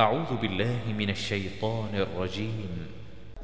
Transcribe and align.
أعوذ 0.00 0.36
بالله 0.42 0.78
من 0.98 1.10
الشيطان 1.10 1.90
الرجيم. 1.94 2.86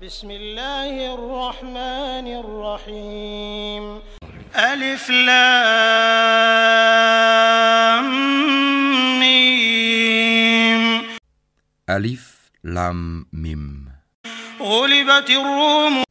بسم 0.03 0.31
الله 0.31 1.15
الرحمن 1.15 2.27
الرحيم. 2.41 3.99
ألف 4.57 5.11
لام 5.11 5.51
ميم. 9.19 11.03
Alif, 11.91 12.23
Lam, 12.65 13.27
Mim. 13.33 13.91
غلبت 14.61 15.31
الروم. 15.31 16.03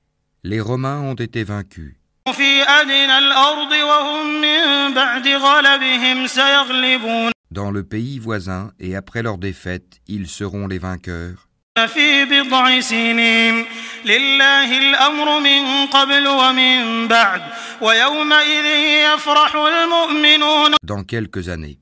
Les 0.43 0.59
Romains 0.59 0.99
ont 0.99 1.15
été 1.15 1.43
vaincus. 1.43 1.95
في 2.31 2.63
أدنى 2.63 3.17
الأرض 3.17 3.71
وهم 3.71 4.41
من 4.41 4.93
بعد 4.93 5.27
غلبهم 5.27 6.27
سيغلبون. 6.27 7.32
Dans 7.52 7.70
le 7.70 7.82
pays 7.82 8.18
voisin, 8.18 8.72
et 8.78 8.94
après 8.94 9.22
leur 9.22 9.38
défaite, 9.38 10.00
ils 10.06 10.28
seront 10.28 10.66
les 10.66 10.78
vainqueurs. 10.78 11.48
في 11.86 12.24
بضع 12.24 12.80
سنين 12.80 13.64
لله 14.04 14.78
الأمر 14.78 15.40
من 15.40 15.86
قبل 15.86 16.26
ومن 16.28 17.08
بعد 17.08 17.42
ويومئذ 17.80 18.66
يفرح 19.14 19.54
المؤمنون 19.54 20.74
Dans 20.84 21.04
quelques 21.04 21.48
années. 21.48 21.78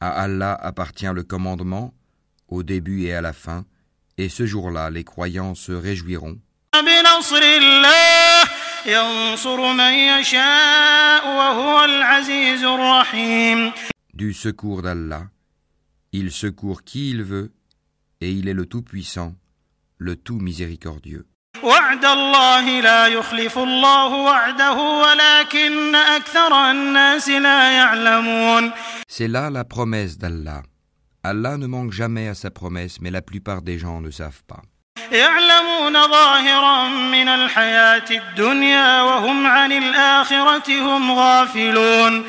À 0.00 0.10
Allah 0.24 0.54
appartient 0.60 1.12
le 1.14 1.22
commandement, 1.22 1.92
au 2.48 2.62
début 2.62 3.04
et 3.04 3.14
à 3.14 3.20
la 3.20 3.32
fin, 3.32 3.64
et 4.18 4.28
ce 4.28 4.46
jour-là, 4.46 4.90
les 4.90 5.04
croyants 5.04 5.54
se 5.54 5.72
réjouiront. 5.72 6.38
بنصر 6.74 7.42
الله 7.42 8.42
ينصر 8.86 9.72
من 9.72 9.92
يشاء 9.94 11.26
وهو 11.26 11.84
العزيز 11.84 12.64
الرحيم 12.64 13.72
Du 14.16 14.32
secours 14.34 14.82
d'Allah, 14.82 15.24
il 16.12 16.30
secourt 16.30 16.84
qui 16.84 17.10
il 17.10 17.22
veut, 17.22 17.52
et 18.20 18.30
il 18.30 18.48
est 18.48 18.54
le 18.54 18.66
Tout-Puissant, 18.66 19.34
le 19.98 20.16
Tout 20.16 20.38
Miséricordieux. 20.38 21.26
وعد 21.62 22.04
الله 22.04 22.80
لا 22.80 23.06
يخلف 23.06 23.58
الله 23.58 24.06
وعده 24.14 24.72
ولكن 24.72 25.94
أكثر 25.94 26.70
الناس 26.70 27.28
لا 27.28 27.70
يعلمون 27.70 28.72
C'est 29.08 29.28
là 29.28 29.50
la 29.50 29.64
promesse 29.64 30.18
d'Allah. 30.18 30.62
Allah 31.22 31.56
ne 31.56 31.66
manque 31.66 31.92
jamais 31.92 32.26
à 32.28 32.34
sa 32.34 32.50
promesse, 32.50 33.00
mais 33.00 33.10
la 33.10 33.22
plupart 33.22 33.62
des 33.62 33.78
gens 33.78 34.00
ne 34.00 34.10
savent 34.10 34.42
pas. 34.46 34.62
يعلمون 35.12 35.92
ظاهرا 35.92 36.88
من 36.88 37.28
الحياة 37.28 38.10
الدنيا 38.10 39.02
وهم 39.02 39.46
عن 39.46 39.72
الآخرة 39.72 40.68
هم 40.80 41.12
غافلون 41.12 42.24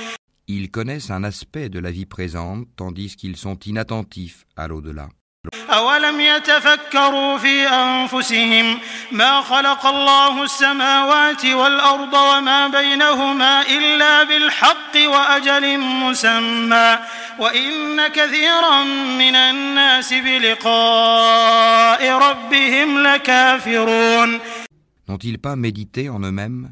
Ils 0.48 0.70
connaissent 0.70 1.10
un 1.10 1.24
aspect 1.24 1.70
de 1.70 1.80
la 1.80 1.90
vie 1.92 2.06
présente, 2.06 2.68
tandis 2.76 3.16
qu'ils 3.16 3.38
sont 3.38 3.58
inattentifs 3.66 4.46
à 4.58 4.68
l'au-delà. 4.68 5.10
أولم 5.70 6.20
يتفكروا 6.20 7.38
في 7.38 7.68
أنفسهم 7.68 8.80
ما 9.12 9.42
خلق 9.42 9.86
الله 9.86 10.44
السماوات 10.44 11.46
والأرض 11.46 12.14
وما 12.14 12.68
بينهما 12.68 13.62
إلا 13.62 14.24
بالحق 14.24 14.96
وأجل 14.96 15.80
مسمى 15.80 17.00
وإن 17.40 18.08
كثيرا 18.08 18.84
من 19.20 19.36
الناس 19.36 20.14
بلقاء 20.14 22.10
ربهم 22.18 23.00
لكافرون 23.00 24.40
N'ont-ils 25.10 25.38
pas 25.38 25.56
médité 25.58 26.10
en 26.10 26.20
eux-mêmes 26.20 26.72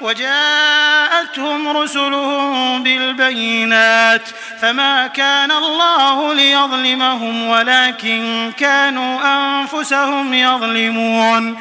وجاءتهم 0.00 1.68
رسلهم 1.68 2.82
بالبينات 2.82 4.28
فما 4.58 5.06
كان 5.06 5.50
الله 5.50 6.34
ليظلمهم 6.34 7.48
ولكن 7.48 8.52
كانوا 8.56 9.20
أنفسهم 9.36 10.34
يظلمون 10.34 11.56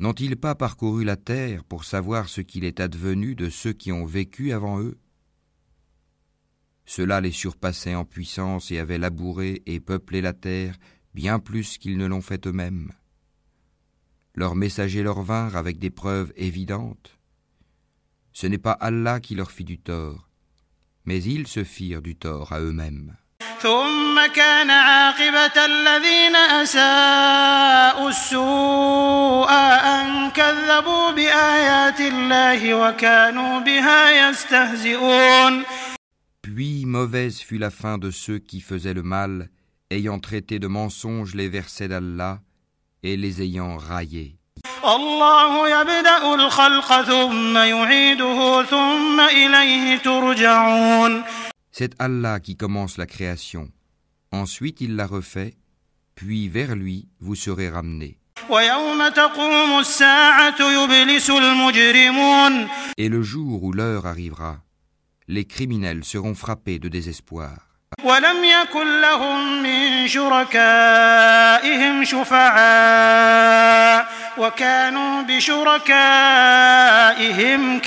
N'ont-ils 0.00 0.36
pas 0.36 0.54
parcouru 0.54 1.04
la 1.04 1.16
terre 1.16 1.64
pour 1.64 1.84
savoir 1.84 2.28
ce 2.28 2.40
qu'il 2.40 2.64
est 2.64 2.78
advenu 2.78 3.34
de 3.34 3.50
ceux 3.50 3.72
qui 3.72 3.90
ont 3.90 4.04
vécu 4.04 4.52
avant 4.52 4.80
eux 4.80 4.96
Cela 6.86 7.20
les 7.20 7.32
surpassait 7.32 7.96
en 7.96 8.04
puissance 8.04 8.70
et 8.70 8.78
avait 8.78 8.98
labouré 8.98 9.62
et 9.66 9.80
peuplé 9.80 10.20
la 10.20 10.32
terre 10.32 10.76
bien 11.14 11.40
plus 11.40 11.78
qu'ils 11.78 11.98
ne 11.98 12.06
l'ont 12.06 12.20
fait 12.20 12.46
eux-mêmes. 12.46 12.92
Leurs 14.34 14.54
messagers 14.54 15.02
leur 15.02 15.22
vinrent 15.22 15.56
avec 15.56 15.80
des 15.80 15.90
preuves 15.90 16.32
évidentes. 16.36 17.18
Ce 18.32 18.46
n'est 18.46 18.58
pas 18.58 18.72
Allah 18.72 19.20
qui 19.20 19.34
leur 19.34 19.50
fit 19.50 19.64
du 19.64 19.78
tort, 19.78 20.28
mais 21.04 21.22
ils 21.22 21.46
se 21.46 21.64
firent 21.64 22.02
du 22.02 22.16
tort 22.16 22.52
à 22.52 22.60
eux-mêmes. 22.60 23.16
ثم 23.60 24.26
كان 24.34 24.70
عاقبة 24.70 25.64
الذين 25.64 26.36
أساءوا 26.36 28.08
السوء 28.08 29.50
أن 29.50 30.30
كذبوا 30.30 31.10
بآيات 31.10 32.00
الله 32.00 32.74
وكانوا 32.74 33.60
بها 33.60 34.30
يستهزئون 34.30 35.64
Puis 36.42 36.86
mauvaise 36.86 37.40
fut 37.40 37.58
la 37.58 37.70
fin 37.70 37.98
de 37.98 38.10
ceux 38.10 38.38
qui 38.38 38.60
faisaient 38.60 38.94
le 38.94 39.02
mal, 39.02 39.50
ayant 39.90 40.18
traité 40.18 40.58
de 40.58 40.66
mensonges 40.66 41.34
les 41.34 41.48
versets 41.48 41.88
d'Allah 41.88 42.40
et 43.02 43.16
les 43.16 43.42
ayant 43.42 43.76
raillés. 43.76 44.38
الله 44.84 45.80
يبدأ 45.80 46.34
الخلق 46.34 47.02
ثم 47.02 47.56
يعيده 47.56 48.62
ثم 48.62 49.20
إليه 49.20 49.96
ترجعون 49.96 51.24
C'est 51.72 51.94
Allah 52.00 52.40
qui 52.40 52.56
commence 52.56 52.96
la 52.98 53.06
création. 53.06 53.68
Ensuite 54.32 54.80
il 54.80 54.96
la 54.96 55.06
refait, 55.06 55.54
puis 56.16 56.48
vers 56.48 56.74
lui 56.74 57.08
vous 57.20 57.34
serez 57.36 57.70
ramenés. 57.70 58.18
ويوم 58.50 59.08
تقوم 59.08 59.78
الساعة 59.78 60.60
يبلس 60.60 61.30
المجرمون 61.30 62.68
Et 62.98 63.08
le 63.08 63.22
jour 63.22 63.62
où 63.62 63.72
l'heure 63.72 64.06
arrivera, 64.06 64.58
les 65.28 65.44
criminels 65.44 66.04
seront 66.04 66.34
frappés 66.34 66.78
de 66.78 66.88
désespoir. 66.88 67.71
ولم 68.04 68.44
يكن 68.44 69.00
لهم 69.00 69.62
من 69.62 70.08
شركائهم 70.08 72.04
شفعاء 72.04 74.08
وكانوا 74.38 75.22
بشركائهم 76.38 77.78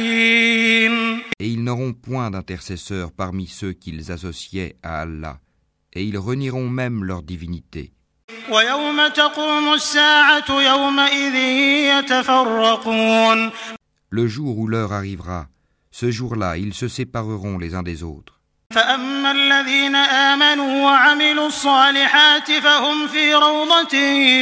كافرين 0.00 1.20
Et 1.42 1.48
ils 1.48 1.62
n'auront 1.64 1.92
point 1.94 2.30
d'intercesseurs 2.30 3.12
parmi 3.12 3.46
ceux 3.46 3.72
qu'ils 3.72 4.12
associaient 4.12 4.76
à 4.82 5.00
Allah, 5.00 5.38
et 5.94 6.04
ils 6.04 6.18
renieront 6.18 6.68
même 6.68 7.04
leur 7.04 7.22
divinité. 7.22 7.92
ويوم 8.50 9.08
تقوم 9.08 9.74
الساعة 9.74 10.50
يومئذ 10.50 11.34
يتفرقون 11.98 13.50
Le 14.12 14.26
jour 14.26 14.58
où 14.58 14.66
l'heure 14.66 14.92
arrivera, 14.92 15.46
ce 15.92 16.10
jour-là, 16.10 16.56
ils 16.58 16.74
se 16.74 16.88
sépareront 16.88 17.58
les 17.58 17.74
uns 17.74 17.84
des 17.84 18.02
autres. 18.02 18.33
فأما 18.74 19.30
الذين 19.30 19.96
آمنوا 19.96 20.84
وعملوا 20.84 21.46
الصالحات 21.46 22.50
فهم 22.50 23.06
في 23.06 23.34
روضة 23.34 23.96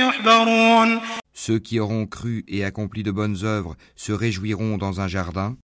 يحبرون 0.06 1.00
Ceux 1.34 1.60
qui 1.60 1.78
auront 1.80 2.06
cru 2.06 2.44
et 2.48 2.64
accompli 2.64 3.02
de 3.02 3.12
bonnes 3.12 3.44
œuvres 3.44 3.76
se 3.96 4.12
réjouiront 4.12 4.76
dans 4.76 5.00
un 5.00 5.08
jardin, 5.08 5.56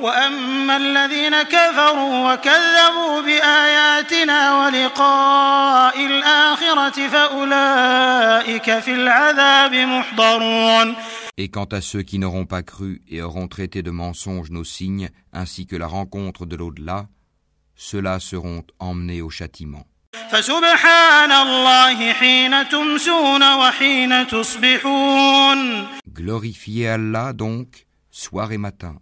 وأما 0.00 0.76
الذين 0.76 1.42
كفروا 1.42 2.34
وكذبوا 2.34 3.20
بآياتنا 3.20 4.66
ولقاء 4.66 6.06
الآخرة 6.06 7.08
فأولئك 7.08 8.78
في 8.78 8.92
العذاب 8.94 9.74
محضرون 9.74 10.94
et 11.38 11.48
quant 11.48 11.68
à 11.70 11.82
ceux 11.82 12.02
qui 12.02 12.18
n'auront 12.18 12.46
pas 12.46 12.62
cru 12.62 13.02
et 13.08 13.20
auront 13.20 13.46
traité 13.46 13.82
de 13.82 13.90
mensonges 13.90 14.50
nos 14.50 14.64
signes, 14.64 15.10
ainsi 15.34 15.66
que 15.66 15.76
la 15.76 15.86
rencontre 15.86 16.46
de 16.46 16.56
l'au-delà, 16.56 17.08
ceux-là 17.81 18.19
seront 18.19 18.63
emmenés 18.77 19.23
au 19.23 19.31
châtiment. 19.31 19.83
Glorifiez 26.07 26.87
Allah 26.87 27.33
donc, 27.33 27.87
soir 28.11 28.51
et 28.51 28.59
matin. 28.59 28.97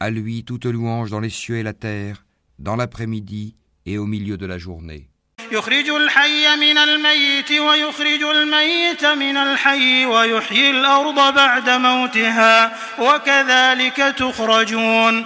À 0.00 0.10
lui 0.10 0.44
toute 0.44 0.64
louange 0.64 1.10
dans 1.10 1.20
les 1.20 1.30
cieux 1.30 1.58
et 1.58 1.62
la 1.62 1.74
terre, 1.74 2.24
dans 2.58 2.76
l'après-midi 2.76 3.56
et 3.84 3.98
au 3.98 4.06
milieu 4.06 4.38
de 4.38 4.46
la 4.46 4.56
journée. 4.56 5.11
يخرج 5.51 5.89
الحي 5.89 6.55
من 6.55 6.77
الميت 6.77 7.51
ويخرج 7.51 8.23
الميت 8.23 9.05
من 9.05 9.37
الحي 9.37 10.05
ويحيي 10.05 10.69
الأرض 10.69 11.33
بعد 11.33 11.69
موتها 11.69 12.77
وكذلك 12.99 13.95
تخرجون 14.17 15.25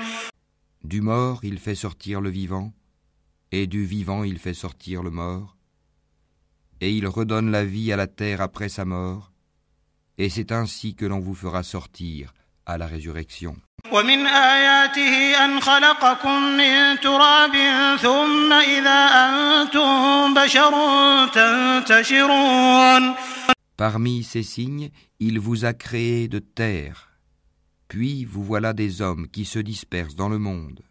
Du 0.83 1.01
mort 1.01 1.39
il 1.43 1.57
fait 1.59 1.75
sortir 1.75 2.21
le 2.21 2.29
vivant, 2.29 2.73
et 3.51 3.67
du 3.67 3.85
vivant 3.85 4.23
il 4.23 4.39
fait 4.39 4.53
sortir 4.53 5.03
le 5.03 5.11
mort, 5.11 5.55
et 6.81 6.91
il 6.91 7.07
redonne 7.07 7.51
la 7.51 7.63
vie 7.63 7.93
à 7.93 7.97
la 7.97 8.07
terre 8.07 8.41
après 8.41 8.67
sa 8.67 8.83
mort, 8.83 9.31
et 10.17 10.29
c'est 10.29 10.51
ainsi 10.51 10.95
que 10.95 11.05
l'on 11.05 11.19
vous 11.19 11.35
fera 11.35 11.63
sortir 11.63 12.33
à 12.65 12.77
la 12.77 12.87
résurrection. 12.87 13.55
ومن 13.91 14.25
آياته 14.27 15.45
أن 15.45 15.61
خلقكم 15.61 16.41
من 16.57 16.99
تراب 16.99 17.55
ثم 18.01 18.53
إذا 18.53 19.01
أنتم 19.27 20.33
بشر 20.33 20.73
تنتشرون 21.27 23.15
Parmi 23.77 24.21
ces 24.23 24.43
signes, 24.43 24.91
il 25.19 25.39
vous 25.39 25.65
a 25.65 25.73
créé 25.73 26.27
de 26.27 26.37
terre, 26.37 27.09
puis 27.87 28.25
vous 28.25 28.43
voilà 28.43 28.73
des 28.73 29.01
hommes 29.01 29.27
qui 29.27 29.43
se 29.43 29.57
dispersent 29.57 30.15
dans 30.15 30.29
le 30.29 30.37
monde. 30.37 30.81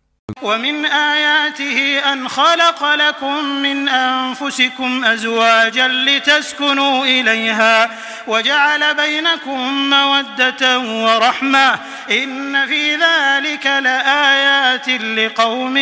ومن 0.43 0.85
آياته 0.85 1.99
أن 2.12 2.29
خلق 2.29 2.94
لكم 2.94 3.44
من 3.62 3.88
أنفسكم 3.88 5.05
أزواجا 5.05 5.88
لتسكنوا 5.88 7.05
إليها 7.05 7.91
وجعل 8.27 8.94
بينكم 8.97 9.91
مودة 9.91 10.79
ورحمة 10.79 11.73
إن 12.11 12.67
في 12.67 12.94
ذلك 12.94 13.67
لآيات 13.67 14.88
لقوم 14.88 15.77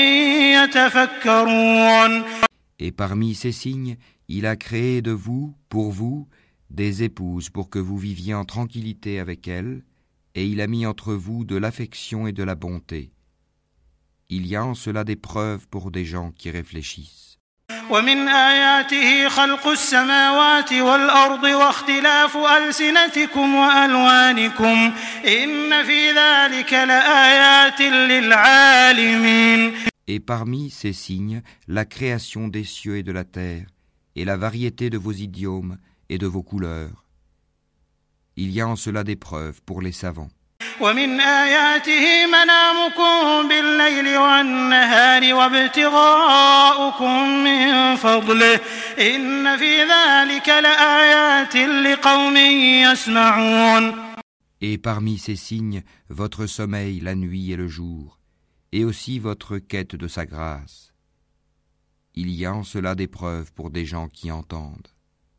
يتفكرون 0.55 2.25
Et 2.81 2.93
parmi 2.93 3.35
ces 3.35 3.51
signes, 3.51 3.97
il 4.29 4.47
a 4.47 4.55
créé 4.55 5.03
de 5.03 5.11
vous, 5.11 5.53
pour 5.69 5.91
vous, 5.91 6.29
des 6.71 7.03
épouses 7.03 7.51
pour 7.51 7.71
que 7.71 7.81
vous 7.81 7.99
viviez 7.99 8.35
en 8.35 8.45
tranquillité 8.45 9.19
avec 9.19 9.49
elles, 9.49 9.83
et 10.37 10.47
il 10.47 10.61
a 10.61 10.69
mis 10.69 10.87
entre 10.87 11.13
vous 11.15 11.45
de 11.45 11.57
l'affection 11.57 12.29
et 12.29 12.33
de 12.33 12.45
la 12.45 12.55
bonté. 12.55 13.11
Il 14.29 14.47
y 14.47 14.57
a 14.57 14.65
en 14.65 14.75
cela 14.75 15.05
des 15.05 15.17
preuves 15.17 15.67
pour 15.69 15.91
des 15.91 16.05
gens 16.05 16.33
qui 16.33 16.51
réfléchissent. 16.51 17.29
ومن 17.91 18.29
آياته 18.29 19.29
خلق 19.29 19.67
السماوات 19.67 20.73
والأرض 20.73 21.43
واختلاف 21.43 22.37
ألسنتكم 22.37 23.55
وألوانكم 23.55 24.93
إن 25.27 25.85
في 25.85 26.13
ذلك 26.13 26.73
لآيات 26.73 27.81
للعالمين 27.81 29.73
Et 30.11 30.21
parmi 30.21 30.71
ces 30.71 30.95
signes, 30.95 31.43
la 31.67 31.85
création 31.85 32.49
des 32.49 32.65
cieux 32.65 32.97
et 32.97 33.03
de 33.03 33.13
la 33.13 33.25
terre, 33.25 33.67
et 34.17 34.25
la 34.25 34.39
variété 34.39 34.89
de 34.89 34.97
vos 34.97 35.13
idiomes 35.13 35.77
et 36.09 36.17
de 36.17 36.27
vos 36.27 36.43
couleurs. 36.43 37.05
Il 38.37 38.51
y 38.51 38.63
a 38.63 38.69
en 38.69 38.77
cela 38.77 39.05
des 39.05 39.17
preuves 39.17 39.61
pour 39.67 39.83
les 39.83 39.93
savants. 39.93 40.31
ومن 40.81 41.21
آياته 41.21 42.27
منامكم 42.27 43.49
بالليل 43.49 44.19
والنهار 44.19 45.35
وابتغاؤكم 45.35 47.29
من 47.45 47.97
فضله 47.97 48.61
إن 48.99 49.57
في 49.57 49.83
ذلك 49.83 50.49
لآيات 50.49 51.57
لقوم 51.57 52.37
يسمعون 52.37 54.09
Et 54.61 54.77
parmi 54.77 55.19
ces 55.19 55.37
signes, 55.37 55.83
votre 56.09 56.47
sommeil 56.47 56.99
la 56.99 57.15
nuit 57.15 57.53
et 57.53 57.57
le 57.57 57.69
jour, 57.69 58.19
et 58.73 58.85
aussi 58.85 59.21
votre 59.21 59.59
quête 59.59 59.95
de 59.95 60.09
sa 60.09 60.27
grâce. 60.27 60.93
Il 62.17 62.29
y 62.31 62.45
a 62.45 62.53
en 62.53 62.65
cela 62.65 62.97
des 62.97 63.07
preuves 63.07 63.53
pour 63.53 63.71
des 63.71 63.87
gens 63.87 64.09
qui 64.09 64.33
entendent. 64.33 64.89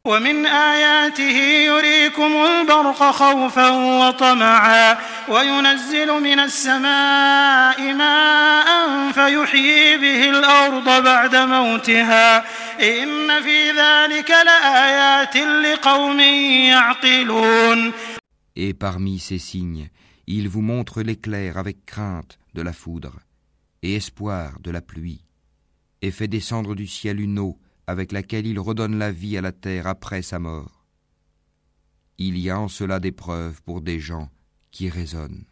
ومن 0.09 0.45
آياته 0.45 1.37
يريكم 1.71 2.31
البرق 2.45 3.11
خوفا 3.11 3.69
وطمعا 3.69 4.97
وينزل 5.29 6.21
من 6.21 6.39
السماء 6.39 7.93
ماء 7.93 8.67
فيحيي 9.11 9.97
به 9.97 10.29
الأرض 10.29 11.03
بعد 11.03 11.35
موتها 11.35 12.37
إن 12.79 13.41
في 13.43 13.71
ذلك 13.71 14.29
لآيات 14.29 15.37
لقوم 15.37 16.19
يعقلون 16.19 17.93
Et 18.55 18.73
parmi 18.73 19.19
ces 19.19 19.37
signes, 19.37 19.89
il 20.27 20.49
vous 20.49 20.61
montre 20.61 21.01
l'éclair 21.01 21.57
avec 21.57 21.85
crainte 21.85 22.39
de 22.55 22.61
la 22.61 22.73
foudre, 22.73 23.19
et 23.83 23.95
espoir 23.95 24.59
de 24.59 24.71
la 24.71 24.81
pluie, 24.81 25.21
et 26.01 26.11
fait 26.11 26.27
descendre 26.27 26.75
du 26.75 26.87
ciel 26.87 27.21
une 27.21 27.39
eau 27.39 27.57
avec 27.87 28.11
laquelle 28.11 28.47
il 28.47 28.59
redonne 28.59 28.97
la 28.99 29.11
vie 29.11 29.37
à 29.37 29.41
la 29.41 29.51
terre 29.51 29.87
après 29.87 30.21
sa 30.21 30.39
mort. 30.39 30.85
Il 32.17 32.37
y 32.37 32.49
a 32.49 32.59
en 32.59 32.67
cela 32.67 32.99
des 32.99 33.11
preuves 33.11 33.61
pour 33.63 33.81
des 33.81 33.99
gens 33.99 34.29
qui 34.71 34.89
raisonnent. 34.89 35.45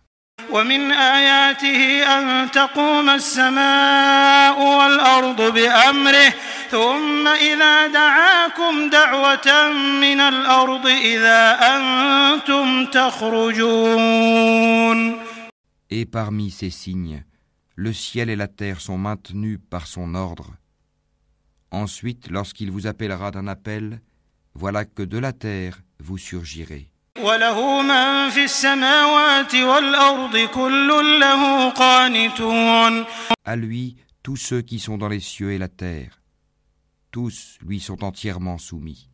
ومن 0.52 0.92
آياته 0.92 2.04
أن 2.04 2.52
تقوم 2.52 3.10
السماء 3.10 4.60
والأرض 4.60 5.54
بأمره 5.54 6.34
ثم 6.72 7.28
إذا 7.28 7.88
دعاكم 7.88 8.90
دعوة 8.90 9.72
من 10.02 10.20
الأرض 10.20 10.88
إذا 10.88 11.58
أنتم 11.76 12.86
تخرجون 12.86 14.48
Et 15.90 16.06
parmi 16.06 16.52
ces 16.52 16.70
signes, 16.70 17.24
le 17.76 17.94
ciel 17.94 18.30
et 18.30 18.36
la 18.36 18.48
terre 18.48 18.82
sont 18.82 18.98
maintenus 18.98 19.58
par 19.70 19.88
son 19.88 20.16
ordre. 20.16 20.52
Ensuite, 21.73 22.31
lorsqu'il 22.31 22.71
vous 22.71 22.87
appellera 22.87 23.31
d'un 23.31 23.49
appel, 23.49 24.03
voilà 24.55 24.85
que 24.85 25.03
de 25.03 25.17
la 25.17 25.33
terre 25.33 25.81
vous 25.99 26.19
surgirez. 26.19 26.91
À 33.45 33.57
lui, 33.57 33.97
tous 34.23 34.37
ceux 34.37 34.61
qui 34.61 34.79
sont 34.79 34.99
dans 34.99 35.09
les 35.09 35.21
cieux 35.21 35.53
et 35.53 35.59
la 35.59 35.69
terre, 35.69 36.21
tous 37.11 37.57
lui 37.65 37.81
sont 37.81 38.05
entièrement 38.05 38.59
soumis. 38.59 39.09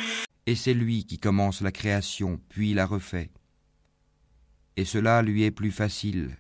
Et 0.50 0.56
c'est 0.56 0.74
lui 0.74 1.06
qui 1.06 1.20
commence 1.20 1.62
la 1.62 1.72
création, 1.72 2.40
puis 2.50 2.74
la 2.74 2.86
refait. 2.86 3.32
Et 4.78 4.86
cela 4.86 5.22
lui 5.22 5.44
est 5.44 5.52
plus 5.52 5.72
facile. 5.72 6.38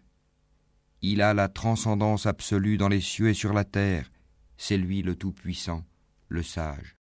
Il 1.01 1.21
a 1.21 1.33
la 1.33 1.49
transcendance 1.49 2.25
absolue 2.25 2.77
dans 2.77 2.87
les 2.87 3.01
cieux 3.01 3.29
et 3.29 3.33
sur 3.33 3.53
la 3.53 3.65
terre. 3.65 4.09
C'est 4.57 4.77
lui 4.77 5.01
le 5.01 5.15
Tout-Puissant, 5.15 5.83
le 6.29 6.41
Sage. 6.41 6.95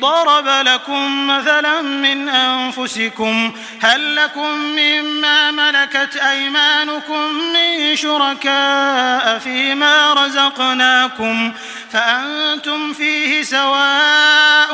ضرب 0.00 0.46
لكم 0.66 1.26
مثلا 1.26 1.82
من 1.82 2.28
أنفسكم 2.28 3.52
هل 3.80 4.16
لكم 4.16 4.54
مما 4.54 5.50
ملكت 5.50 6.16
أيمانكم 6.16 7.20
من 7.54 7.96
شركاء 7.96 9.38
فيما 9.38 10.14
رزقناكم 10.14 11.52
فأنتم 11.90 12.92
فيه 12.92 13.42
سواء 13.42 14.68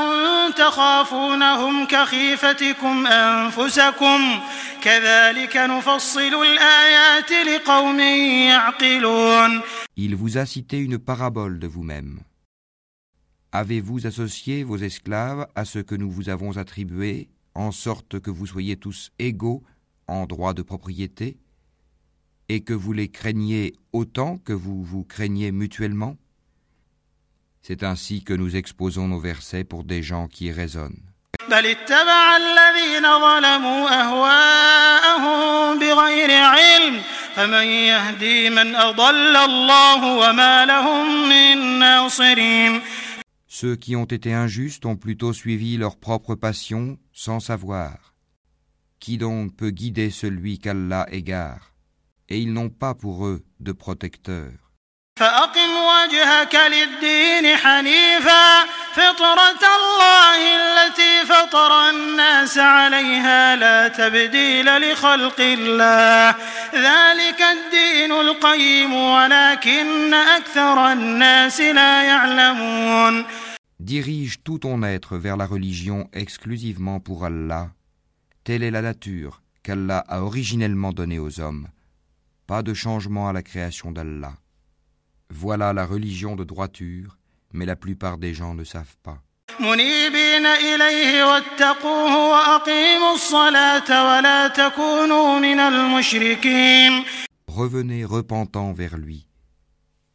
تخافونهم 0.56 1.87
كخيفتكم 1.87 3.06
أنفسكم 3.06 4.40
كذلك 4.82 5.56
نفصل 5.56 6.42
الآيات 6.42 7.32
لقوم 7.32 8.00
يعقلون 8.00 9.61
Il 9.96 10.16
vous 10.16 10.38
a 10.38 10.44
cité 10.44 10.78
une 10.78 10.99
parabole 10.99 11.58
de 11.61 11.68
vous-même. 11.68 12.18
Avez-vous 13.56 14.04
associé 14.08 14.64
vos 14.64 14.78
esclaves 14.78 15.46
à 15.54 15.64
ce 15.64 15.78
que 15.78 15.94
nous 15.94 16.11
vous 16.11 16.28
avons 16.28 16.56
attribué, 16.56 17.28
en 17.54 17.70
sorte 17.70 18.18
que 18.18 18.32
vous 18.32 18.49
soyez 18.49 18.76
tous 18.76 19.12
égaux 19.20 19.62
en 20.08 20.26
droit 20.26 20.54
de 20.54 20.62
propriété, 20.62 21.37
et 22.49 22.62
que 22.64 22.75
vous 22.75 22.92
les 22.92 23.06
craigniez 23.06 23.76
autant 23.92 24.38
que 24.38 24.52
vous 24.52 24.82
vous 24.82 25.04
craignez 25.04 25.52
mutuellement? 25.52 26.16
C'est 27.62 27.84
ainsi 27.84 28.25
que 28.25 28.34
nous 28.34 28.56
exposons 28.56 29.06
nos 29.06 29.20
versets 29.20 29.62
pour 29.62 29.84
des 29.84 30.02
gens 30.02 30.26
qui 30.26 30.50
raisonnent. 30.50 31.00
Ceux 43.56 43.76
qui 43.76 43.94
ont 43.94 44.04
été 44.04 44.34
injustes 44.34 44.84
ont 44.84 44.96
plutôt 44.96 45.32
suivi 45.32 45.76
leur 45.76 45.96
propre 45.96 46.34
passion 46.34 46.99
sans 47.12 47.38
savoir. 47.38 48.16
Qui 48.99 49.16
donc 49.16 49.54
peut 49.54 49.70
guider 49.70 50.11
celui 50.11 50.58
qu'Allah 50.58 51.06
égare? 51.12 51.73
Et 52.28 52.40
ils 52.40 52.52
n'ont 52.52 52.68
pas 52.68 52.94
pour 52.94 53.28
eux 53.28 53.44
de 53.61 53.70
protecteur. 53.70 54.50
Dirige 73.84 74.42
tout 74.42 74.60
ton 74.60 74.82
être 74.82 75.18
vers 75.18 75.36
la 75.36 75.44
religion 75.44 76.08
exclusivement 76.14 77.00
pour 77.00 77.26
Allah. 77.26 77.70
Telle 78.42 78.62
est 78.62 78.70
la 78.70 78.80
nature 78.80 79.42
qu'Allah 79.62 79.98
a 80.08 80.22
originellement 80.22 80.94
donnée 80.94 81.18
aux 81.18 81.38
hommes. 81.38 81.68
Pas 82.46 82.62
de 82.62 82.72
changement 82.72 83.28
à 83.28 83.34
la 83.34 83.42
création 83.42 83.92
d'Allah. 83.92 84.36
Voilà 85.28 85.74
la 85.74 85.84
religion 85.84 86.34
de 86.34 86.44
droiture, 86.44 87.18
mais 87.52 87.66
la 87.66 87.76
plupart 87.76 88.16
des 88.16 88.32
gens 88.32 88.54
ne 88.54 88.64
savent 88.64 88.96
pas. 89.02 89.20
Revenez 97.48 98.04
repentant 98.06 98.72
vers 98.72 98.96
lui. 98.96 99.28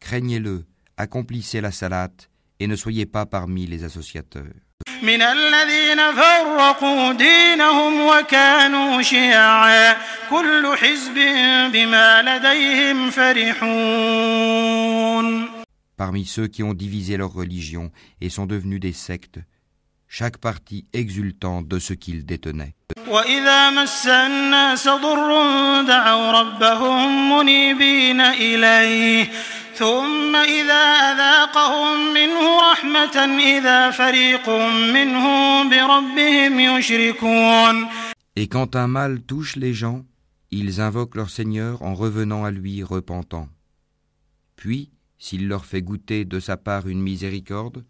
Craignez-le, 0.00 0.64
accomplissez 0.96 1.60
la 1.60 1.70
salate 1.70 2.29
et 2.59 2.67
ne 2.67 2.75
soyez 2.75 3.05
pas 3.05 3.25
parmi 3.25 3.67
les 3.67 3.83
associateurs. 3.83 4.53
من 5.03 5.21
الذين 5.21 6.11
فرقوا 6.11 7.13
دينهم 7.13 8.07
وكانوا 8.07 9.01
شيعا 9.01 9.93
كل 10.29 10.75
حزب 10.77 11.13
بما 11.73 12.21
لديهم 12.21 13.09
فرحون 14.15 15.49
Parmi 15.97 16.25
ceux 16.25 16.47
qui 16.47 16.61
ont 16.61 16.73
divisé 16.73 17.15
leur 17.17 17.31
religion 17.33 17.89
et 18.19 18.29
sont 18.29 18.45
devenus 18.45 18.81
des 18.81 18.91
sectes, 18.91 19.39
chaque 20.09 20.37
parti 20.37 20.85
exultant 20.91 21.61
de 21.61 21.79
ce 21.79 21.93
qu'ils 21.93 22.25
détenaient. 22.25 22.73
وإذا 23.07 23.69
مس 23.69 24.07
الناس 24.07 24.87
ضر 24.87 25.81
دعوا 25.81 26.31
ربهم 26.31 27.37
منيبين 27.37 28.21
إليه 28.21 29.27
ثم 29.79 30.35
إذا 30.35 30.83
أذاقهم 31.11 32.13
منه 32.13 32.71
رحمة 32.71 33.17
إذا 33.57 33.91
فريق 33.91 34.49
منهم 34.93 35.69
بربهم 35.69 36.59
يشركون 36.59 37.87
Et 38.37 38.47
quand 38.47 38.75
un 38.75 38.87
mal 38.87 39.21
touche 39.21 39.55
les 39.55 39.73
gens, 39.73 40.03
ils 40.51 40.81
invoquent 40.81 41.15
leur 41.15 41.29
Seigneur 41.29 41.81
en 41.81 41.93
revenant 41.93 42.43
à 42.43 42.51
lui 42.51 42.83
repentant. 42.83 43.47
Puis, 44.57 44.89
s'il 45.17 45.47
leur 45.47 45.65
fait 45.65 45.81
goûter 45.81 46.25
de 46.25 46.39
sa 46.39 46.57
part 46.57 46.87
une 46.87 47.01
miséricorde, 47.01 47.85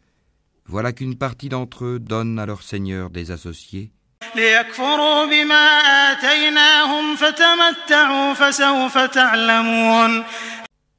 voilà 0.68 0.94
qu'une 0.94 1.16
partie 1.16 1.50
d'entre 1.50 1.86
eux 1.86 2.00
donne 2.00 2.40
à 2.40 2.46
leur 2.46 2.64
Seigneur 2.64 3.10
des 3.10 3.32
associés, 3.32 3.92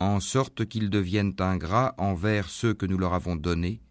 en 0.01 0.19
sorte 0.19 0.65
qu'ils 0.65 0.89
deviennent 0.89 1.35
ingrats 1.39 1.93
envers 1.97 2.49
ceux 2.49 2.73
que 2.73 2.87
nous 2.87 2.97
leur 2.97 3.13
avons 3.13 3.35
donnés, 3.35 3.81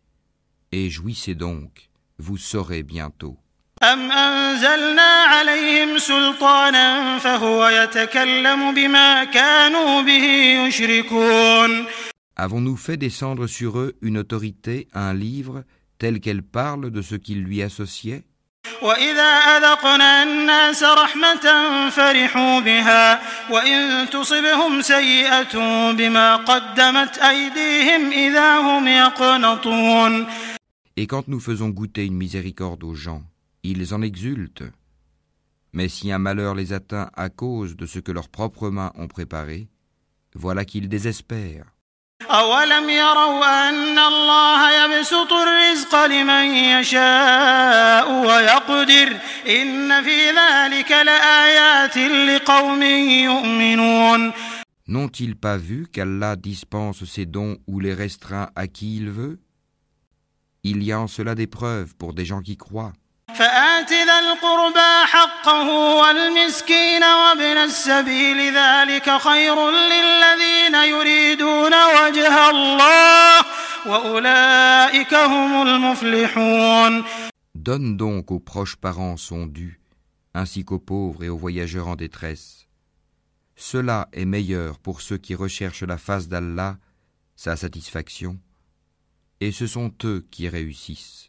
et 0.72 0.90
jouissez 0.90 1.36
donc, 1.36 1.88
vous 2.18 2.36
saurez 2.36 2.82
bientôt. 2.82 3.38
Avons-nous 12.36 12.76
fait 12.76 12.96
descendre 12.96 13.46
sur 13.46 13.78
eux 13.78 13.96
une 14.02 14.18
autorité, 14.18 14.88
un 14.92 15.14
livre, 15.14 15.64
tel 15.98 16.20
qu'elle 16.20 16.42
parle 16.42 16.90
de 16.90 17.02
ce 17.02 17.14
qu'ils 17.14 17.44
lui 17.44 17.62
associaient? 17.62 18.24
وإذا 18.81 19.31
أذقنا 19.57 20.23
الناس 20.23 20.83
رحمة 20.83 21.45
فرحوا 21.89 22.59
بها 22.59 23.21
وإن 23.51 24.09
تصبهم 24.09 24.81
سيئة 24.81 25.53
بما 25.91 26.35
قدمت 26.35 27.17
أيديهم 27.17 28.11
إذا 28.11 28.57
هم 28.59 28.87
يقنطون 28.87 30.27
Et 30.97 31.07
quand 31.07 31.27
nous 31.27 31.41
faisons 31.41 31.69
goûter 31.69 32.05
une 32.05 32.15
miséricorde 32.15 32.83
aux 32.85 32.95
gens, 32.95 33.21
ils 33.63 33.93
en 33.93 34.01
exultent. 34.01 34.63
Mais 35.73 35.89
si 35.89 36.09
un 36.11 36.19
malheur 36.19 36.55
les 36.55 36.71
atteint 36.71 37.09
à 37.15 37.27
cause 37.27 37.75
de 37.75 37.85
ce 37.85 37.99
que 37.99 38.13
leurs 38.13 38.29
propres 38.29 38.69
mains 38.69 38.93
ont 38.95 39.09
préparé, 39.09 39.67
voilà 40.35 40.63
qu'ils 40.63 40.87
désespèrent. 40.87 41.65
أولم 42.21 42.89
يروا 42.89 43.69
أن 43.69 43.99
الله 43.99 44.85
يبسط 44.85 45.33
الرزق 45.33 46.05
لمن 46.05 46.45
يشاء 46.55 48.11
ويقدر 48.11 49.17
إن 49.47 50.03
في 50.03 50.31
ذلك 50.31 50.91
لآيات 50.91 51.97
لقوم 51.97 52.83
يؤمنون 52.83 54.33
N'ont-ils 54.87 55.35
pas 55.35 55.57
vu 55.57 55.87
qu'Allah 55.91 56.35
dispense 56.35 57.05
ses 57.05 57.25
dons 57.25 57.57
ou 57.65 57.79
les 57.79 57.93
restreint 57.93 58.49
à 58.55 58.67
qui 58.67 58.97
il 58.97 59.09
veut 59.09 59.39
Il 60.63 60.83
y 60.83 60.91
a 60.91 60.99
en 60.99 61.07
cela 61.07 61.33
des 61.33 61.47
preuves 61.47 61.95
pour 61.95 62.13
des 62.13 62.23
gens 62.23 62.41
qui 62.41 62.55
croient. 62.55 62.93
فآت 63.35 63.91
ذا 63.91 64.19
القربى 64.19 65.05
حقه 65.05 65.69
والمسكين 65.69 67.03
وابن 67.03 67.57
السبيل 67.57 68.55
ذلك 68.55 69.17
خير 69.17 69.69
للذين 69.69 70.75
يريدون 70.75 71.73
وجه 71.73 72.49
الله 72.49 73.45
وأولئك 73.85 75.13
هم 75.13 75.67
المفلحون 75.67 77.03
Donne 77.55 77.97
donc 77.97 78.31
aux 78.31 78.39
proches 78.39 78.75
parents 78.75 79.17
son 79.17 79.47
dû, 79.47 79.79
ainsi 80.35 80.63
qu'aux 80.63 80.79
pauvres 80.79 81.23
et 81.23 81.29
aux 81.29 81.37
voyageurs 81.37 81.87
en 81.87 81.95
détresse. 81.95 82.67
Cela 83.55 84.07
est 84.13 84.25
meilleur 84.25 84.77
pour 84.77 85.01
ceux 85.01 85.17
qui 85.17 85.33
recherchent 85.33 85.83
la 85.83 85.97
face 85.97 86.27
d'Allah, 86.27 86.77
sa 87.35 87.55
satisfaction, 87.55 88.37
et 89.41 89.51
ce 89.51 89.65
sont 89.65 89.91
eux 90.03 90.25
qui 90.29 90.47
réussissent. 90.47 91.28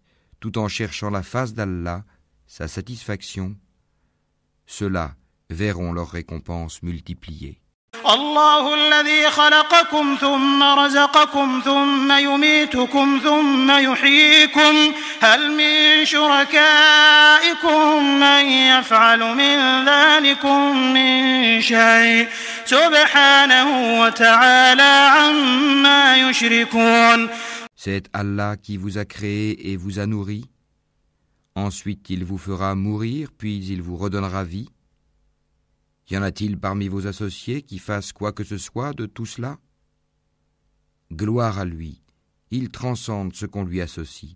tout 0.40 0.58
en 0.58 0.68
cherchant 0.68 1.10
la 1.10 1.22
face 1.22 1.54
d'Allah, 1.54 2.04
sa 2.46 2.68
satisfaction, 2.68 3.56
ceux-là 4.66 5.14
verront 5.50 5.92
leur 5.92 6.10
récompense 6.10 6.82
multipliée. 6.82 7.60
الله 8.04 8.74
الذي 8.74 9.30
خلقكم 9.30 10.16
ثم 10.20 10.62
رزقكم 10.62 11.62
ثم 11.64 12.12
يميتكم 12.12 13.20
ثم 13.24 13.70
يحييكم 13.70 14.92
هل 15.22 15.52
من 15.52 16.04
شركائكم 16.04 18.04
من 18.20 18.48
يفعل 18.48 19.20
من 19.20 19.84
ذلكم 19.84 20.92
من 20.92 21.60
شيء 21.60 22.28
سبحانه 22.64 24.00
وتعالى 24.00 25.10
عما 25.16 26.16
يشركون 26.16 27.28
c'est 27.83 28.11
Allah 28.13 28.57
qui 28.57 28.77
vous 28.77 28.99
a 28.99 29.05
créé 29.05 29.71
et 29.71 29.75
vous 29.75 29.97
a 29.97 30.05
nourri. 30.05 30.51
Ensuite 31.55 32.11
il 32.11 32.23
vous 32.23 32.37
fera 32.37 32.75
mourir, 32.75 33.29
puis 33.35 33.57
il 33.57 33.81
vous 33.81 33.97
redonnera 33.97 34.43
vie. 34.43 34.69
Y 36.11 36.15
en 36.15 36.21
a-t-il 36.21 36.59
parmi 36.59 36.89
vos 36.89 37.07
associés 37.07 37.63
qui 37.63 37.79
fassent 37.79 38.13
quoi 38.13 38.33
que 38.33 38.43
ce 38.43 38.59
soit 38.59 38.93
de 38.93 39.07
tout 39.07 39.25
cela? 39.25 39.57
Gloire 41.11 41.57
à 41.57 41.65
lui, 41.65 42.03
il 42.51 42.69
transcende 42.69 43.33
ce 43.33 43.47
qu'on 43.47 43.63
lui 43.63 43.81
associe. 43.81 44.35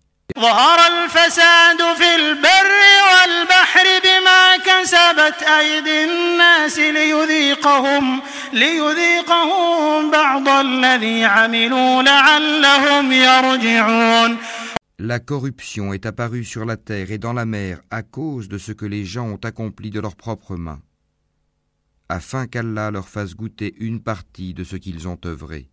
كسبت 4.84 5.42
أيدي 5.42 6.04
الناس 6.04 6.78
ليذيقهم 6.78 8.20
ليذيقهم 8.52 10.10
بعض 10.10 10.48
الذي 10.48 11.24
عملوا 11.24 12.02
لعلهم 12.02 13.12
يرجعون 13.12 14.38
La 15.02 15.18
corruption 15.18 15.94
est 15.94 16.04
apparue 16.04 16.44
sur 16.44 16.66
la 16.66 16.76
terre 16.76 17.10
et 17.10 17.16
dans 17.16 17.32
la 17.32 17.46
mer 17.46 17.80
à 17.90 18.02
cause 18.02 18.48
de 18.48 18.58
ce 18.58 18.72
que 18.72 18.84
les 18.84 19.06
gens 19.06 19.28
ont 19.30 19.40
accompli 19.42 19.88
de 19.88 19.98
leurs 19.98 20.14
propres 20.14 20.56
mains, 20.56 20.82
afin 22.10 22.46
qu'Allah 22.46 22.90
leur 22.90 23.08
fasse 23.08 23.34
goûter 23.34 23.74
une 23.78 24.02
partie 24.02 24.52
de 24.52 24.62
ce 24.62 24.76
qu'ils 24.76 25.08
ont 25.08 25.18
œuvré. 25.24 25.70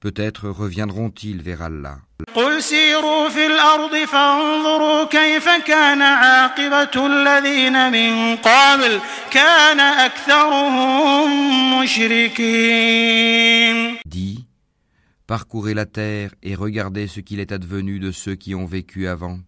Peut-être 0.00 0.48
reviendront-ils 0.48 1.42
vers 1.42 1.60
Allah. 1.60 1.98
Dis, 14.06 14.46
parcourez 15.26 15.74
la 15.74 15.84
terre 15.84 16.34
et 16.42 16.54
regardez 16.54 17.06
ce 17.06 17.20
qu'il 17.20 17.38
est 17.38 17.52
advenu 17.52 18.00
de 18.00 18.10
ceux 18.10 18.36
qui 18.36 18.54
ont 18.54 18.64
vécu 18.64 19.06
avant. 19.06 19.38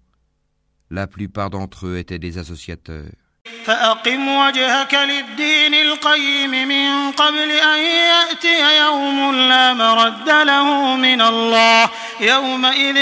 La 0.91 1.07
plupart 1.07 1.49
d'entre 1.49 1.87
eux 1.87 1.97
étaient 1.97 2.19
des 2.19 2.37
associateurs. 2.37 3.22
فأقم 3.66 4.28
وجهك 4.28 4.94
للدين 4.94 5.74
القيم 5.74 6.52
من 6.68 7.12
قبل 7.12 7.52
أن 7.52 7.80
يأتي 7.84 8.78
يوم 8.80 9.36
لا 9.36 9.74
مرد 9.74 10.30
له 10.30 10.96
من 10.96 11.22
الله 11.22 11.90
يومئذ 12.22 12.98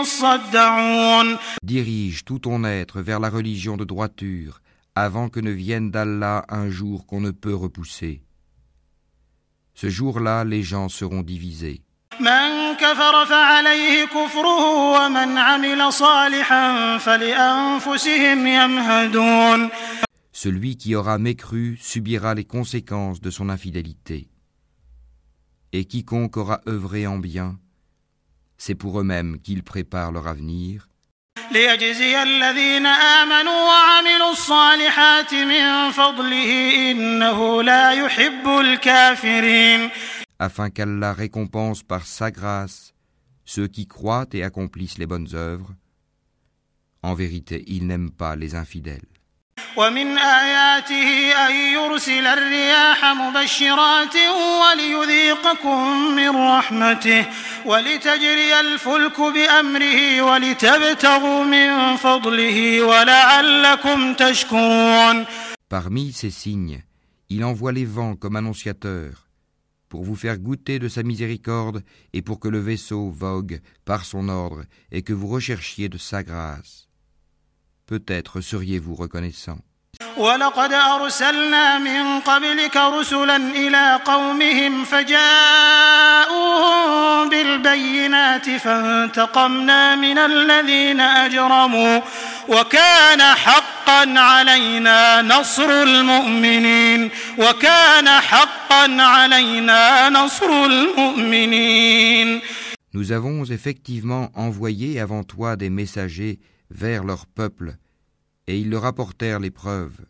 يصدعون 0.00 1.38
Dirige 1.62 2.24
tout 2.24 2.40
ton 2.40 2.64
être 2.64 3.00
vers 3.00 3.20
la 3.20 3.30
religion 3.30 3.76
de 3.76 3.84
droiture 3.84 4.60
avant 4.96 5.28
que 5.28 5.40
ne 5.40 5.50
vienne 5.50 5.90
d'Allah 5.90 6.44
un 6.48 6.68
jour 6.68 7.06
qu'on 7.06 7.20
ne 7.20 7.30
peut 7.30 7.54
repousser. 7.54 8.22
Ce 9.74 9.88
jour-là, 9.88 10.44
les 10.44 10.62
gens 10.62 10.88
seront 10.88 11.22
divisés. 11.22 11.82
من 12.20 12.74
كفر 12.74 13.26
فعليه 13.26 14.04
كفره 14.04 14.64
ومن 14.94 15.38
عمل 15.38 15.92
صالحا 15.92 16.98
فلأنفسهم 16.98 18.46
يمهدون 18.46 19.70
Celui 20.32 20.76
qui 20.76 20.94
aura 20.94 21.18
mécru 21.18 21.76
subira 21.80 22.34
les 22.34 22.44
conséquences 22.44 23.20
de 23.20 23.30
son 23.30 23.50
infidélité. 23.50 24.28
Et 25.72 25.84
quiconque 25.84 26.36
aura 26.36 26.60
œuvré 26.66 27.06
en 27.06 27.18
bien, 27.18 27.58
c'est 28.56 28.74
pour 28.74 29.00
eux-mêmes 29.00 29.38
qu'ils 29.40 29.62
préparent 29.62 30.12
leur 30.12 30.26
avenir, 30.26 30.86
ليجزي 31.50 32.22
الذين 32.22 32.86
آمنوا 32.86 33.68
وعملوا 33.68 34.30
الصالحات 34.30 35.34
من 35.34 35.90
فضله 35.90 36.72
إنه 36.90 37.62
لا 37.62 37.90
يحب 37.90 38.48
الكافرين 38.48 39.90
afin 40.38 40.70
qu'Allah 40.70 41.12
récompense 41.12 41.82
par 41.82 42.06
sa 42.06 42.30
grâce 42.30 42.94
ceux 43.44 43.66
qui 43.66 43.86
croient 43.86 44.26
et 44.32 44.44
accomplissent 44.44 44.98
les 44.98 45.06
bonnes 45.06 45.28
œuvres. 45.34 45.70
En 47.02 47.14
vérité, 47.14 47.64
il 47.66 47.86
n'aime 47.86 48.10
pas 48.10 48.36
les 48.36 48.54
infidèles. 48.54 49.06
ومن 49.76 50.18
آياته 50.18 51.32
أن 51.46 51.54
يرسل 51.72 52.26
الرياح 52.26 53.04
مبشرات 53.04 54.14
وليذيقكم 54.62 56.10
من 56.16 56.30
رحمته 56.36 57.26
ولتجري 57.66 58.60
الفلك 58.60 59.20
بأمره 59.20 60.22
ولتبتغوا 60.22 61.44
من 61.44 61.96
فضله 61.96 62.82
ولعلكم 62.82 64.14
تشكرون 64.14 65.26
Parmi 65.68 66.12
ces 66.12 66.30
signes, 66.30 66.82
il 67.28 67.44
envoie 67.44 67.70
les 67.72 67.84
vents 67.84 68.16
comme 68.16 68.34
annonciateurs 68.36 69.23
pour 69.89 70.03
vous 70.03 70.15
faire 70.15 70.39
goûter 70.39 70.79
de 70.79 70.87
sa 70.87 71.03
miséricorde 71.03 71.83
et 72.13 72.21
pour 72.21 72.39
que 72.39 72.47
le 72.47 72.59
vaisseau 72.59 73.09
vogue 73.09 73.61
par 73.85 74.05
son 74.05 74.29
ordre 74.29 74.63
et 74.91 75.01
que 75.01 75.13
vous 75.13 75.27
recherchiez 75.27 75.89
de 75.89 75.97
sa 75.97 76.23
grâce. 76.23 76.87
Peut-être 77.85 78.41
seriez-vous 78.41 78.95
reconnaissant. 78.95 79.59
ولقد 80.17 80.73
أرسلنا 80.73 81.79
من 81.79 82.19
قبلك 82.19 82.77
رسلا 82.77 83.35
إلى 83.35 83.99
قومهم 84.05 84.85
فجاءوهم 84.85 86.45
بالبينات 87.29 88.49
فانتقمنا 88.49 89.95
من 89.95 90.17
الذين 90.17 90.99
أجرموا 90.99 92.01
وكان 92.47 93.21
حقا 93.21 94.19
علينا 94.19 95.21
نصر 95.21 95.69
المؤمنين 95.83 97.11
وكان 97.37 98.09
حقا 98.09 99.01
علينا 99.01 100.09
نصر 100.09 100.65
المؤمنين. 100.65 102.41
Nous 102.93 103.11
avons 103.11 103.43
effectivement 103.43 104.29
envoyé 104.35 105.01
avant 105.01 105.23
toi 105.23 105.57
des 105.57 105.69
messagers 105.69 106.39
vers 106.71 107.03
leur 107.03 107.25
peuple, 107.25 107.75
et 108.47 108.59
ils 108.59 108.69
leur 108.69 108.85
apportèrent 108.85 109.39
les 109.39 109.51
preuves. 109.51 110.05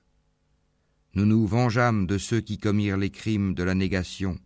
Nous 1.13 1.25
nous 1.25 1.47
vengeâmes 1.47 2.07
de 2.07 2.17
ceux 2.17 2.41
qui 2.41 2.57
commirent 2.57 2.97
les 2.97 3.09
crimes 3.09 3.53
de 3.53 3.63
la 3.63 3.75
négation, 3.75 4.37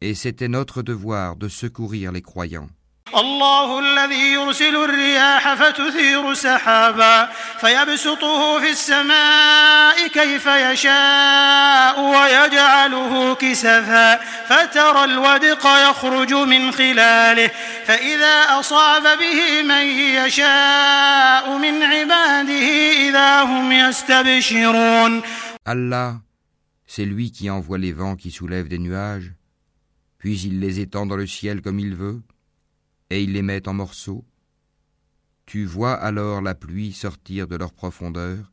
et 0.00 0.14
c'était 0.14 0.48
notre 0.48 0.82
devoir 0.82 1.36
de 1.36 1.48
secourir 1.48 2.10
les 2.10 2.22
croyants. 2.22 2.70
الله 3.16 3.78
الذي 3.78 4.32
يرسل 4.32 4.76
الرياح 4.76 5.54
فتثير 5.54 6.34
سحابا 6.34 7.28
فيبسطه 7.60 8.60
في 8.60 8.70
السماء 8.70 10.06
كيف 10.08 10.46
يشاء 10.46 12.00
ويجعله 12.00 13.34
كسفا 13.34 14.16
فترى 14.48 15.04
الودق 15.04 15.66
يخرج 15.66 16.34
من 16.34 16.72
خلاله 16.72 17.50
فإذا 17.84 18.60
أصاب 18.60 19.02
به 19.18 19.62
من 19.62 19.86
يشاء 20.26 21.58
من 21.58 21.82
عباده 21.82 22.68
إذا 23.08 23.42
هم 23.42 23.72
يستبشرون. 23.72 25.22
Allah, 25.64 26.14
c'est 26.86 27.04
lui 27.04 27.30
qui 27.30 27.50
envoie 27.50 27.78
les 27.78 27.92
vents 27.92 28.16
qui 28.16 28.30
soulèvent 28.30 28.68
des 28.68 28.78
nuages, 28.78 29.32
puis 30.18 30.40
il 30.40 30.60
les 30.60 30.80
étend 30.80 31.06
dans 31.06 31.16
le 31.16 31.26
ciel 31.26 31.62
comme 31.62 31.78
il 31.78 31.94
veut, 31.94 32.20
et 33.11 33.23
il 33.23 33.33
les 33.33 33.41
met 33.41 33.67
en 33.67 33.73
morceaux. 33.73 34.25
Tu 35.45 35.65
vois 35.65 35.93
alors 35.93 36.41
la 36.41 36.55
pluie 36.55 36.93
sortir 36.93 37.47
de 37.47 37.55
leur 37.55 37.73
profondeur, 37.73 38.51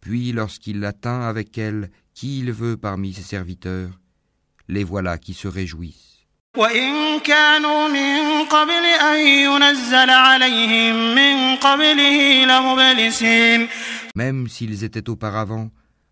puis 0.00 0.32
lorsqu'il 0.32 0.84
atteint 0.84 1.22
avec 1.22 1.56
elle 1.56 1.90
qui 2.14 2.40
il 2.40 2.52
veut 2.52 2.76
parmi 2.76 3.14
ses 3.14 3.22
serviteurs, 3.22 4.00
les 4.68 4.84
voilà 4.84 5.16
qui 5.18 5.34
se 5.34 5.48
réjouissent. 5.48 6.12
وإن 6.56 7.20
كانوا 7.20 7.88
من 7.88 8.44
قبل 8.44 8.84
أن 9.00 9.18
ينزل 9.26 10.10
عليهم 10.10 11.14
من 11.14 11.56
قبله 11.56 12.44
لمبلسين 12.44 13.68
Même 14.14 14.48
s'ils 14.48 14.84
étaient 14.84 15.08
auparavant, 15.08 15.70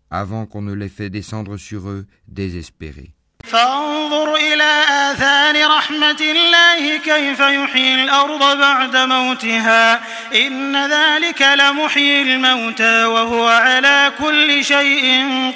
avant 0.09 0.47
qu'on 0.47 0.63
ne 0.63 0.73
les 0.73 0.89
fait 0.89 1.11
descendre 1.11 1.57
sur 1.57 1.89
eux, 1.89 2.07
désespérés. 2.27 3.13
فانظر 3.45 4.35
إلى 4.35 4.71
آثار 5.11 5.67
رحمة 5.77 6.21
الله 6.21 6.97
كيف 6.97 7.39
يحيي 7.39 8.03
الأرض 8.03 8.57
بعد 8.57 8.95
موتها 8.95 10.01
إن 10.47 10.75
ذلك 10.75 11.41
لمحيي 11.41 12.21
الموتى 12.21 13.05
وهو 13.05 13.47
على 13.47 14.11
كل 14.19 14.63
شيء 14.63 15.05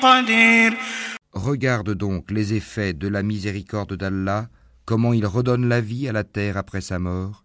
قدير 0.01 0.77
Regarde 1.33 1.93
donc 1.93 2.31
les 2.31 2.53
effets 2.53 2.93
de 2.93 3.09
la 3.09 3.21
miséricorde 3.21 3.95
d'Allah, 3.97 4.47
comment 4.85 5.13
il 5.13 5.25
redonne 5.25 5.67
la 5.67 5.81
vie 5.81 6.07
à 6.07 6.13
la 6.13 6.23
terre 6.23 6.55
après 6.57 6.79
sa 6.79 6.97
mort. 6.97 7.43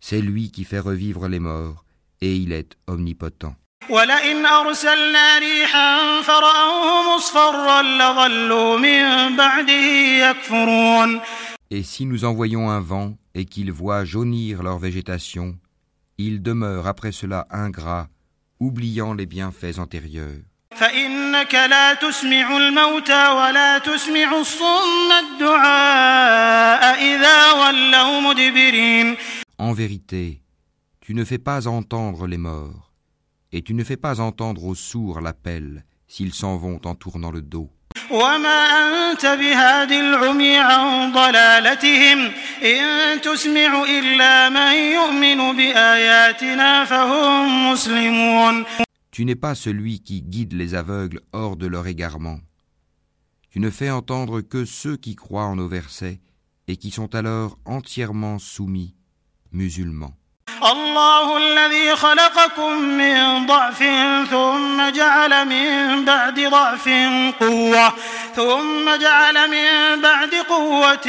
C'est 0.00 0.22
lui 0.22 0.50
qui 0.50 0.64
fait 0.64 0.78
revivre 0.78 1.28
les 1.28 1.38
morts, 1.38 1.84
et 2.22 2.34
il 2.34 2.52
est 2.52 2.72
omnipotent. 2.86 3.54
ولئن 3.88 4.46
أرسلنا 4.46 5.38
ريحا 5.38 6.22
فرأوه 6.22 7.16
مصفرا 7.16 7.82
لظلوا 7.82 8.78
من 8.78 9.36
بعده 9.36 9.84
يكفرون 10.28 11.20
Et 11.70 11.82
si 11.82 12.06
nous 12.06 12.24
envoyons 12.24 12.70
un 12.70 12.80
vent 12.80 13.14
et 13.34 13.44
qu'ils 13.44 13.72
voient 13.72 14.04
jaunir 14.04 14.62
leur 14.62 14.78
végétation, 14.78 15.56
ils 16.16 16.42
demeurent 16.42 16.86
après 16.86 17.12
cela 17.12 17.46
ingrats, 17.50 18.08
oubliant 18.60 19.12
les 19.14 19.26
bienfaits 19.26 19.78
antérieurs. 19.78 20.42
فإنك 20.76 21.54
لا 21.54 21.94
تسمع 21.94 22.56
الموتى 22.56 23.28
ولا 23.28 23.78
تسمع 23.78 24.40
الصم 24.40 25.12
الدعاء 25.24 26.98
إذا 27.14 27.52
ولوا 27.52 28.20
مدبرين 28.20 29.16
En 29.58 29.72
vérité, 29.72 30.40
tu 31.00 31.14
ne 31.14 31.24
fais 31.24 31.38
pas 31.38 31.66
entendre 31.66 32.26
les 32.28 32.38
morts, 32.38 32.91
et 33.53 33.61
tu 33.61 33.75
ne 33.75 33.83
fais 33.83 33.97
pas 33.97 34.19
entendre 34.19 34.65
aux 34.65 34.75
sourds 34.75 35.21
l'appel 35.21 35.85
s'ils 36.07 36.33
s'en 36.33 36.57
vont 36.57 36.81
en 36.85 36.95
tournant 36.95 37.31
le 37.31 37.41
dos. 37.41 37.69
Tu 49.11 49.25
n'es 49.25 49.35
pas 49.35 49.55
celui 49.55 49.99
qui 49.99 50.21
guide 50.23 50.53
les 50.53 50.73
aveugles 50.73 51.21
hors 51.31 51.55
de 51.55 51.67
leur 51.67 51.85
égarement. 51.85 52.39
Tu 53.51 53.59
ne 53.59 53.69
fais 53.69 53.91
entendre 53.91 54.41
que 54.41 54.65
ceux 54.65 54.97
qui 54.97 55.15
croient 55.15 55.45
en 55.45 55.55
nos 55.55 55.67
versets 55.67 56.19
et 56.67 56.75
qui 56.75 56.89
sont 56.89 57.13
alors 57.13 57.59
entièrement 57.65 58.39
soumis, 58.39 58.95
musulmans. 59.51 60.15
الله 60.71 61.37
الذي 61.37 61.95
خلقكم 61.95 62.81
من 62.81 63.45
ضعف 63.45 63.77
ثم 64.29 64.89
جعل 64.89 65.45
من 65.47 66.05
بعد 66.05 66.39
ضعف 66.39 66.89
قوة 67.39 67.93
ثم 68.35 68.95
جعل 69.01 69.49
من 69.49 70.01
بعد 70.01 70.35
قوة 70.35 71.07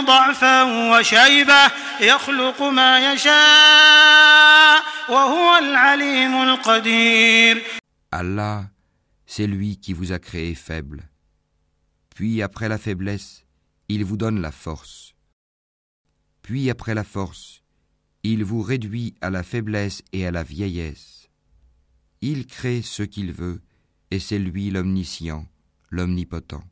ضعفا 0.00 0.62
وشيبة 0.62 1.70
يخلق 2.00 2.62
ما 2.62 3.12
يشاء 3.12 4.82
وهو 5.08 5.58
العليم 5.58 6.42
القدير 6.42 7.62
الله 8.14 8.72
C'est 9.26 9.46
lui 9.46 9.78
qui 9.78 9.94
vous 9.94 10.12
a 10.12 10.18
créé 10.18 10.54
faible. 10.54 11.08
Puis 12.14 12.42
après 12.42 12.68
la 12.68 12.76
faiblesse, 12.76 13.46
il 13.88 14.04
vous 14.04 14.18
donne 14.18 14.42
la 14.42 14.52
force. 14.52 15.14
Puis 16.42 16.68
après 16.68 16.92
la 16.92 17.02
force, 17.02 17.61
Il 18.24 18.44
vous 18.44 18.62
réduit 18.62 19.14
à 19.20 19.30
la 19.30 19.42
faiblesse 19.42 20.02
et 20.12 20.24
à 20.26 20.30
la 20.30 20.44
vieillesse. 20.44 21.28
Il 22.20 22.46
crée 22.46 22.80
ce 22.80 23.02
qu'il 23.02 23.32
veut, 23.32 23.60
et 24.12 24.20
c'est 24.20 24.38
lui 24.38 24.70
l'omniscient, 24.70 25.44
l'omnipotent. 25.90 26.62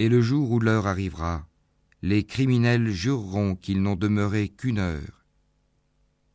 Et 0.00 0.08
le 0.08 0.20
jour 0.20 0.50
où 0.50 0.58
l'heure 0.58 0.88
arrivera, 0.88 1.46
les 2.02 2.24
criminels 2.24 2.90
jureront 2.90 3.54
qu'ils 3.54 3.80
n'ont 3.80 3.94
demeuré 3.94 4.48
qu'une 4.48 4.80
heure. 4.80 5.24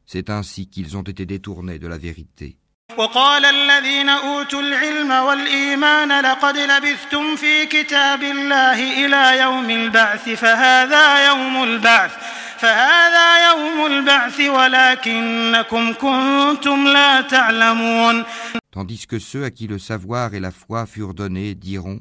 C'est 0.05 0.29
ainsi 0.29 0.69
qu'ils 0.69 0.95
ont 0.95 1.01
été 1.01 1.25
détournés 1.25 1.77
de 1.77 1.87
la 1.87 1.97
vérité. 1.97 2.57
وقال 2.96 3.44
الذين 3.44 4.08
أوتوا 4.08 4.60
العلم 4.60 5.10
والإيمان 5.10 6.20
لقد 6.20 6.56
لبثتم 6.56 7.36
في 7.36 7.66
كتاب 7.66 8.22
الله 8.22 9.06
إلى 9.06 9.40
يوم 9.42 9.70
البعث 9.70 10.28
فهذا 10.28 11.26
يوم 11.26 11.64
البعث 11.64 12.12
فهذا 12.58 13.50
يوم 13.50 13.86
البعث 13.86 14.40
ولكنكم 14.40 15.92
كنتم 15.92 16.88
لا 16.88 17.20
تعلمون 17.20 18.24
Tandis 18.70 19.06
que 19.06 19.18
ceux 19.18 19.44
à 19.44 19.50
qui 19.50 19.66
le 19.66 19.78
savoir 19.78 20.32
et 20.34 20.40
la 20.40 20.50
foi 20.50 20.86
furent 20.86 21.14
donnés 21.14 21.54
diront 21.54 22.00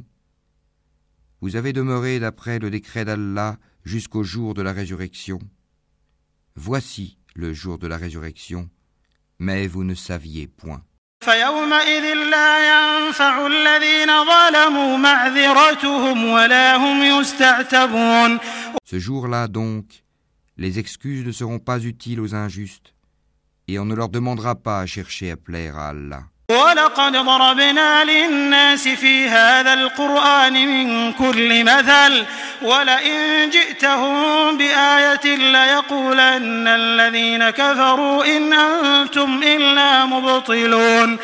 Vous 1.41 1.55
avez 1.55 1.73
demeuré 1.73 2.19
d'après 2.19 2.59
le 2.59 2.69
décret 2.69 3.05
d'Allah 3.05 3.57
jusqu'au 3.83 4.23
jour 4.23 4.53
de 4.53 4.61
la 4.61 4.71
résurrection. 4.71 5.39
Voici 6.55 7.17
le 7.35 7.53
jour 7.53 7.77
de 7.77 7.87
la 7.87 7.97
résurrection, 7.97 8.69
mais 9.38 9.66
vous 9.66 9.84
ne 9.84 9.94
saviez 9.94 10.46
point. 10.46 10.82
Ce 18.84 18.98
jour-là 18.98 19.48
donc, 19.48 20.04
les 20.56 20.78
excuses 20.78 21.24
ne 21.24 21.32
seront 21.32 21.58
pas 21.58 21.80
utiles 21.80 22.20
aux 22.20 22.34
injustes, 22.34 22.94
et 23.68 23.78
on 23.78 23.84
ne 23.84 23.94
leur 23.94 24.08
demandera 24.08 24.54
pas 24.54 24.80
à 24.80 24.86
chercher 24.86 25.30
à 25.32 25.36
plaire 25.36 25.76
à 25.76 25.88
Allah. 25.88 26.24
ولقد 26.51 27.11
ضربنا 27.11 28.03
للناس 28.03 28.87
في 28.87 29.27
هذا 29.27 29.73
القرآن 29.73 30.53
من 30.53 31.13
كل 31.13 31.63
مثل 31.63 32.25
ولئن 32.61 33.49
جئتهم 33.49 34.57
بآية 34.57 35.35
ليقولن 35.35 36.67
الذين 36.67 37.49
كفروا 37.49 38.37
إن 38.37 38.53
أنتم 38.53 39.43
إلا 39.43 40.05
مبطلون 40.05 41.17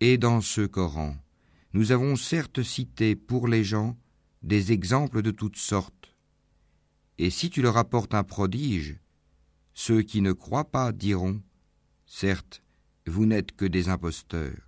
Et 0.00 0.18
dans 0.18 0.42
ce 0.42 0.60
Coran, 0.66 1.14
nous 1.72 1.92
avons 1.92 2.16
certes 2.16 2.62
cité 2.62 3.16
pour 3.16 3.48
les 3.48 3.64
gens 3.64 3.96
des 4.42 4.72
exemples 4.72 5.22
de 5.22 5.30
toutes 5.30 5.56
sortes. 5.56 6.12
Et 7.16 7.30
si 7.30 7.48
tu 7.48 7.62
leur 7.62 7.78
apportes 7.78 8.12
un 8.14 8.24
prodige, 8.24 8.96
ceux 9.72 10.02
qui 10.02 10.20
ne 10.20 10.32
croient 10.32 10.70
pas 10.70 10.92
diront, 10.92 11.40
certes, 12.06 12.62
vous 13.06 13.24
n'êtes 13.24 13.52
que 13.56 13.64
des 13.64 13.88
imposteurs. 13.88 14.67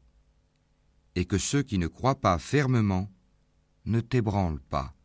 et 1.21 1.25
que 1.25 1.37
ceux 1.37 1.61
qui 1.61 1.77
ne 1.77 1.85
croient 1.85 2.19
pas 2.19 2.39
fermement 2.39 3.07
ne 3.85 3.99
t'ébranlent 3.99 4.59
pas. 4.59 4.95